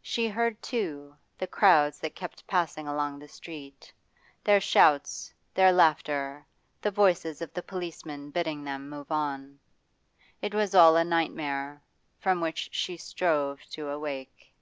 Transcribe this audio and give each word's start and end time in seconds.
She 0.00 0.28
heard, 0.28 0.62
too, 0.62 1.16
the 1.36 1.48
crowds 1.48 1.98
that 1.98 2.14
kept 2.14 2.46
passing 2.46 2.86
along 2.86 3.18
the 3.18 3.26
street, 3.26 3.92
their 4.44 4.60
shouts, 4.60 5.34
their 5.54 5.72
laughter, 5.72 6.46
the 6.82 6.92
voices 6.92 7.42
of 7.42 7.52
the 7.52 7.62
policemen 7.64 8.30
bidding 8.30 8.62
them 8.62 8.88
move 8.88 9.10
on. 9.10 9.58
It 10.40 10.54
was 10.54 10.72
all 10.76 10.94
a 10.96 11.02
nightmare, 11.02 11.82
from 12.20 12.40
which 12.40 12.68
she 12.72 12.96
strove 12.96 13.58
to 13.70 13.88
awake. 13.88 14.54